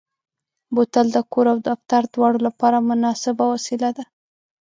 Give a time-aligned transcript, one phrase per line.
[0.73, 4.03] بوتل د کور او دفتر دواړو لپاره مناسبه وسیله ده.